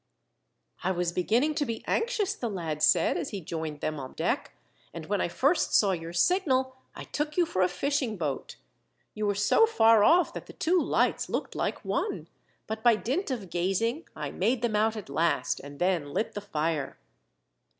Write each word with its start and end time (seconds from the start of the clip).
"I 0.83 0.89
was 0.89 1.11
beginning 1.11 1.53
to 1.53 1.63
be 1.63 1.83
anxious," 1.85 2.33
the 2.33 2.49
lad 2.49 2.81
said, 2.81 3.17
as 3.17 3.29
he 3.29 3.39
joined 3.39 3.81
them 3.81 3.99
on 3.99 4.13
deck, 4.13 4.55
"and 4.95 5.05
when 5.05 5.21
I 5.21 5.27
first 5.27 5.75
saw 5.75 5.91
your 5.91 6.11
signal 6.11 6.75
I 6.95 7.03
took 7.03 7.37
you 7.37 7.45
for 7.45 7.61
a 7.61 7.67
fishing 7.67 8.17
boat. 8.17 8.55
You 9.13 9.27
were 9.27 9.35
so 9.35 9.67
far 9.67 10.03
off 10.03 10.33
that 10.33 10.47
the 10.47 10.53
two 10.53 10.81
lights 10.81 11.29
looked 11.29 11.53
like 11.53 11.85
one, 11.85 12.29
but 12.65 12.81
by 12.81 12.95
dint 12.95 13.29
of 13.29 13.51
gazing 13.51 14.07
I 14.15 14.31
made 14.31 14.63
them 14.63 14.75
out 14.75 14.97
at 14.97 15.07
last, 15.07 15.59
and 15.59 15.77
then 15.77 16.11
lit 16.15 16.33
the 16.33 16.41
fire." 16.41 16.97